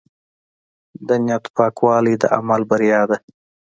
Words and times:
د 1.07 1.09
نیت 1.25 1.45
پاکوالی 1.55 2.15
د 2.19 2.23
عمل 2.37 2.61
بریا 2.69 3.01
ده. 3.09 3.17